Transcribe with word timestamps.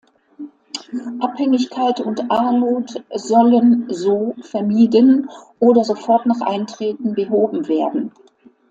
Abhängigkeit 1.19 1.99
und 1.99 2.31
Armut 2.31 3.03
sollen 3.13 3.85
so 3.87 4.33
vermieden 4.41 5.29
oder 5.59 5.83
sofort 5.83 6.25
nach 6.25 6.41
Eintreten 6.41 7.13
behoben 7.13 7.67
werden. 7.67 8.11